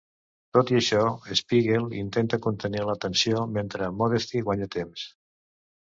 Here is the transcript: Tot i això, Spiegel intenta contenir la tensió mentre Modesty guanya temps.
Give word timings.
Tot 0.57 0.71
i 0.75 0.77
això, 0.79 1.01
Spiegel 1.41 1.85
intenta 1.99 2.41
contenir 2.45 2.83
la 2.91 2.97
tensió 3.07 3.47
mentre 3.59 3.91
Modesty 4.01 4.43
guanya 4.49 4.71
temps. 4.79 5.05